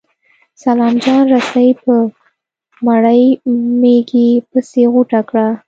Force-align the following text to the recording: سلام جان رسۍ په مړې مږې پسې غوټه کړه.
سلام 0.63 0.93
جان 1.03 1.21
رسۍ 1.33 1.67
په 1.81 1.93
مړې 2.85 3.25
مږې 3.83 4.29
پسې 4.51 4.83
غوټه 4.93 5.21
کړه. 5.29 5.47